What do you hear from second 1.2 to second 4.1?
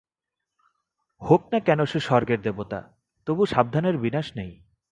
হোক-না কেন সে স্বর্গের দেবতা, তবু সাবধানের